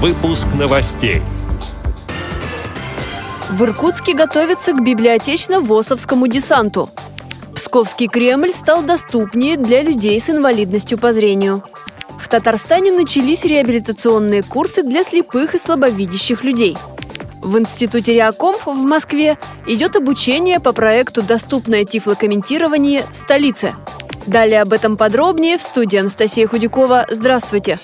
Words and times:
Выпуск 0.00 0.46
новостей. 0.56 1.22
В 3.50 3.64
Иркутске 3.64 4.14
готовятся 4.14 4.72
к 4.72 4.80
библиотечно-ВОСовскому 4.80 6.28
десанту. 6.28 6.88
Псковский 7.52 8.06
Кремль 8.06 8.52
стал 8.52 8.82
доступнее 8.82 9.56
для 9.56 9.82
людей 9.82 10.20
с 10.20 10.30
инвалидностью 10.30 10.98
по 10.98 11.12
зрению. 11.12 11.64
В 12.16 12.28
Татарстане 12.28 12.92
начались 12.92 13.44
реабилитационные 13.44 14.44
курсы 14.44 14.84
для 14.84 15.02
слепых 15.02 15.56
и 15.56 15.58
слабовидящих 15.58 16.44
людей. 16.44 16.78
В 17.42 17.58
Институте 17.58 18.14
Реакомп 18.14 18.66
в 18.66 18.84
Москве 18.84 19.36
идет 19.66 19.96
обучение 19.96 20.60
по 20.60 20.72
проекту 20.72 21.22
«Доступное 21.22 21.84
тифлокомментирование. 21.84 23.04
Столица». 23.12 23.74
Далее 24.28 24.62
об 24.62 24.72
этом 24.72 24.96
подробнее 24.96 25.58
в 25.58 25.62
студии 25.62 25.98
Анастасия 25.98 26.46
Худякова. 26.46 27.06
Здравствуйте! 27.10 27.80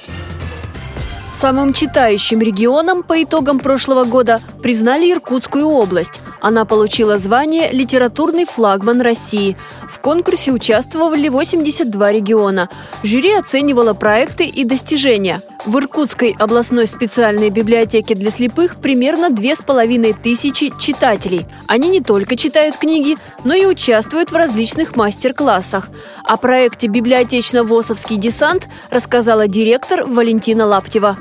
Самым 1.44 1.74
читающим 1.74 2.40
регионом 2.40 3.02
по 3.02 3.22
итогам 3.22 3.58
прошлого 3.58 4.04
года 4.04 4.40
признали 4.62 5.12
Иркутскую 5.12 5.66
область. 5.66 6.22
Она 6.40 6.64
получила 6.64 7.18
звание 7.18 7.70
«Литературный 7.70 8.46
флагман 8.46 9.02
России». 9.02 9.54
В 9.86 10.00
конкурсе 10.00 10.52
участвовали 10.52 11.28
82 11.28 12.12
региона. 12.12 12.70
Жюри 13.02 13.34
оценивало 13.34 13.92
проекты 13.92 14.46
и 14.46 14.64
достижения. 14.64 15.42
В 15.66 15.76
Иркутской 15.76 16.34
областной 16.38 16.86
специальной 16.86 17.50
библиотеке 17.50 18.14
для 18.14 18.30
слепых 18.30 18.76
примерно 18.76 19.28
две 19.28 19.54
с 19.54 19.60
половиной 19.60 20.14
тысячи 20.14 20.72
читателей. 20.78 21.44
Они 21.66 21.90
не 21.90 22.00
только 22.00 22.36
читают 22.36 22.78
книги, 22.78 23.18
но 23.44 23.52
и 23.52 23.66
участвуют 23.66 24.32
в 24.32 24.34
различных 24.34 24.96
мастер-классах. 24.96 25.90
О 26.24 26.38
проекте 26.38 26.86
«Библиотечно-ВОСовский 26.86 28.16
десант» 28.16 28.66
рассказала 28.88 29.46
директор 29.46 30.06
Валентина 30.06 30.64
Лаптева. 30.64 31.18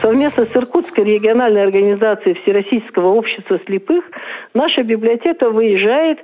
Совместно 0.00 0.46
с 0.46 0.56
Иркутской 0.56 1.04
региональной 1.04 1.62
организацией 1.62 2.34
Всероссийского 2.42 3.08
общества 3.08 3.60
слепых 3.66 4.04
наша 4.54 4.82
библиотека 4.82 5.50
выезжает 5.50 6.18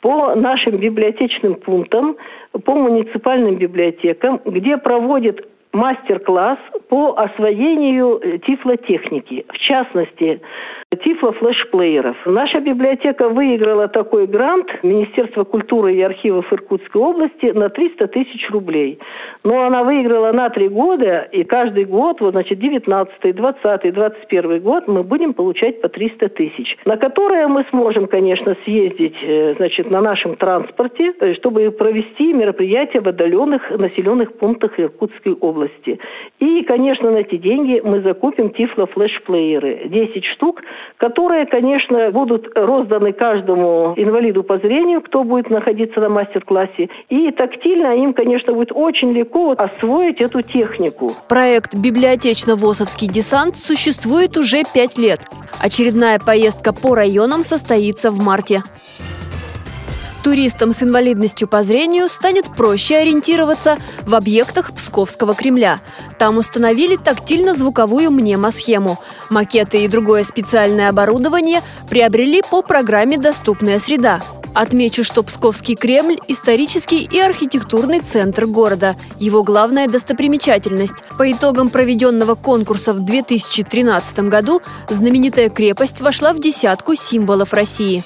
по 0.00 0.34
нашим 0.34 0.76
библиотечным 0.76 1.54
пунктам, 1.54 2.16
по 2.64 2.74
муниципальным 2.74 3.56
библиотекам, 3.56 4.40
где 4.44 4.76
проводит 4.76 5.46
мастер-класс 5.72 6.58
по 6.88 7.14
освоению 7.16 8.20
тифлотехники. 8.46 9.46
В 9.48 9.58
частности, 9.58 10.40
тифло-флешплееров. 10.96 12.16
Наша 12.26 12.60
библиотека 12.60 13.28
выиграла 13.28 13.88
такой 13.88 14.26
грант 14.26 14.68
Министерства 14.82 15.44
культуры 15.44 15.94
и 15.94 16.02
архивов 16.02 16.52
Иркутской 16.52 17.00
области 17.00 17.46
на 17.46 17.68
300 17.68 18.08
тысяч 18.08 18.50
рублей. 18.50 18.98
Но 19.44 19.62
она 19.62 19.84
выиграла 19.84 20.32
на 20.32 20.50
три 20.50 20.68
года, 20.68 21.28
и 21.32 21.44
каждый 21.44 21.84
год, 21.84 22.20
вот, 22.20 22.32
значит, 22.32 22.58
19 22.58 23.34
20 23.34 23.94
21 23.94 24.60
год 24.60 24.88
мы 24.88 25.02
будем 25.02 25.34
получать 25.34 25.80
по 25.80 25.88
300 25.88 26.28
тысяч, 26.30 26.76
на 26.84 26.96
которые 26.96 27.46
мы 27.46 27.64
сможем, 27.70 28.06
конечно, 28.06 28.56
съездить, 28.64 29.16
э, 29.22 29.54
значит, 29.56 29.90
на 29.90 30.00
нашем 30.00 30.36
транспорте, 30.36 31.12
э, 31.20 31.34
чтобы 31.34 31.70
провести 31.70 32.32
мероприятия 32.32 33.00
в 33.00 33.08
отдаленных 33.08 33.70
населенных 33.70 34.34
пунктах 34.34 34.78
Иркутской 34.78 35.34
области. 35.34 35.61
И, 36.38 36.62
конечно, 36.64 37.10
на 37.10 37.18
эти 37.18 37.36
деньги 37.36 37.80
мы 37.84 38.02
закупим 38.02 38.50
тифло-флешплееры. 38.50 39.88
10 39.88 40.24
штук, 40.24 40.60
которые, 40.96 41.46
конечно, 41.46 42.10
будут 42.10 42.48
розданы 42.54 43.12
каждому 43.12 43.94
инвалиду 43.96 44.42
по 44.42 44.58
зрению, 44.58 45.00
кто 45.02 45.24
будет 45.24 45.50
находиться 45.50 46.00
на 46.00 46.08
мастер-классе. 46.08 46.88
И 47.08 47.30
тактильно 47.32 47.94
им, 47.96 48.12
конечно, 48.12 48.52
будет 48.52 48.72
очень 48.72 49.12
легко 49.12 49.52
освоить 49.52 50.20
эту 50.20 50.42
технику. 50.42 51.12
Проект 51.28 51.74
«Библиотечно-ВОСовский 51.74 53.08
десант» 53.08 53.56
существует 53.56 54.36
уже 54.36 54.62
пять 54.74 54.98
лет. 54.98 55.20
Очередная 55.60 56.18
поездка 56.18 56.72
по 56.72 56.94
районам 56.94 57.42
состоится 57.42 58.10
в 58.10 58.20
марте. 58.20 58.62
Туристам 60.22 60.72
с 60.72 60.82
инвалидностью 60.82 61.48
по 61.48 61.62
зрению 61.62 62.08
станет 62.08 62.54
проще 62.54 62.98
ориентироваться 62.98 63.76
в 64.02 64.14
объектах 64.14 64.72
Псковского 64.72 65.34
Кремля. 65.34 65.80
Там 66.18 66.38
установили 66.38 66.96
тактильно-звуковую 66.96 68.10
мнемосхему. 68.10 68.98
Макеты 69.30 69.84
и 69.84 69.88
другое 69.88 70.24
специальное 70.24 70.88
оборудование 70.88 71.62
приобрели 71.90 72.42
по 72.48 72.62
программе 72.62 73.18
«Доступная 73.18 73.78
среда». 73.78 74.22
Отмечу, 74.54 75.02
что 75.02 75.22
Псковский 75.22 75.74
Кремль– 75.74 76.18
исторический 76.28 77.08
и 77.10 77.18
архитектурный 77.18 78.00
центр 78.00 78.46
города. 78.46 78.96
Его 79.18 79.42
главная 79.42 79.88
достопримечательность. 79.88 81.02
По 81.16 81.32
итогам 81.32 81.70
проведенного 81.70 82.34
конкурса 82.34 82.92
в 82.92 83.02
2013 83.02 84.28
году 84.28 84.60
знаменитая 84.90 85.48
крепость 85.48 86.02
вошла 86.02 86.34
в 86.34 86.38
десятку 86.38 86.94
символов 86.94 87.54
России. 87.54 88.04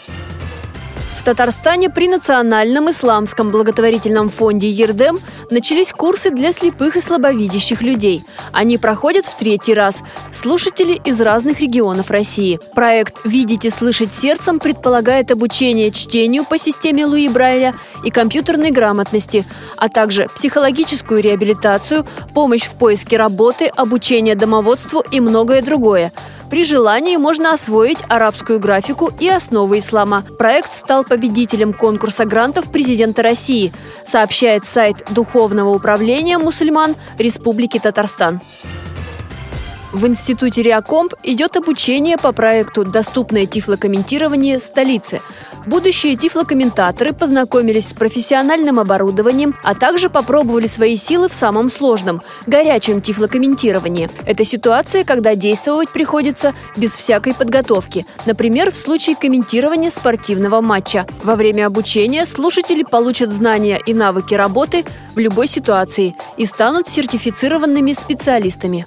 Татарстане 1.27 1.91
при 1.91 2.07
Национальном 2.07 2.89
исламском 2.89 3.51
благотворительном 3.51 4.29
фонде 4.29 4.71
«Ердем» 4.71 5.19
начались 5.51 5.91
курсы 5.91 6.31
для 6.31 6.53
слепых 6.53 6.95
и 6.95 7.01
слабовидящих 7.01 7.83
людей. 7.83 8.25
Они 8.53 8.79
проходят 8.79 9.27
в 9.27 9.37
третий 9.37 9.75
раз. 9.75 10.03
Слушатели 10.31 11.01
из 11.05 11.21
разных 11.21 11.59
регионов 11.59 12.13
России. 12.13 12.61
Проект 12.77 13.25
«Видеть 13.25 13.65
и 13.65 13.71
слышать 13.71 14.15
сердцем» 14.15 14.61
предполагает 14.61 15.33
обучение 15.33 15.91
чтению 15.91 16.45
по 16.45 16.59
системе 16.59 17.07
Луи 17.07 17.29
Брайля 17.29 17.75
и 18.05 18.11
компьютерной 18.11 18.71
грамотности, 18.71 19.45
а 19.77 19.89
также 19.89 20.29
психологическую 20.33 21.21
реабилитацию, 21.21 22.07
помощь 22.35 22.67
в 22.67 22.75
поиске 22.75 23.17
работы, 23.17 23.67
обучение 23.67 24.37
домоводству 24.37 25.03
и 25.11 25.19
многое 25.19 25.61
другое– 25.61 26.13
при 26.51 26.65
желании 26.65 27.17
можно 27.17 27.53
освоить 27.53 27.99
арабскую 28.09 28.61
графику 28.61 29.11
и 29.19 29.29
основы 29.29 29.79
ислама. 29.79 30.25
Проект 30.39 30.73
стал 30.73 31.05
победителем 31.05 31.73
конкурса 31.73 32.25
грантов 32.25 32.71
президента 32.71 33.23
России, 33.23 33.73
сообщает 34.05 34.65
сайт 34.65 35.05
Духовного 35.11 35.75
управления 35.75 36.39
мусульман 36.39 36.95
Республики 37.19 37.79
Татарстан. 37.79 38.41
В 39.93 40.07
Институте 40.07 40.63
Реакомп 40.63 41.15
идет 41.23 41.57
обучение 41.57 42.19
по 42.19 42.33
проекту 42.33 42.85
«Доступное 42.85 43.47
тифлокомментирование 43.47 44.61
столицы». 44.61 45.23
Будущие 45.67 46.15
тифлокомментаторы 46.15 47.13
познакомились 47.13 47.89
с 47.89 47.95
профессиональным 47.95 48.79
оборудованием, 48.79 49.57
а 49.65 49.75
также 49.75 50.09
попробовали 50.09 50.69
свои 50.69 50.95
силы 50.97 51.29
в 51.29 51.35
самом 51.35 51.69
сложном– 51.71 52.23
горячем 52.47 53.01
тифлокомментировании. 53.01 54.09
Это 54.25 54.45
ситуация, 54.45 55.03
когда 55.05 55.35
действовать 55.35 55.91
приходится 55.91 56.55
без 56.77 56.95
всякой 56.95 57.35
подготовки. 57.35 58.07
Например, 58.27 58.71
в 58.71 58.77
случае 58.77 59.17
комментирования 59.17 59.91
спортивного 59.91 60.61
матча. 60.61 61.05
Во 61.25 61.35
время 61.35 61.67
обучения 61.67 62.27
слушатели 62.27 62.85
получат 62.85 63.33
знания 63.33 63.81
и 63.85 63.93
навыки 63.93 64.35
работы 64.35 64.85
в 65.17 65.19
любой 65.19 65.49
ситуации 65.49 66.15
и 66.37 66.47
станут 66.47 66.87
сертифицированными 66.87 67.93
специалистами. 67.93 68.87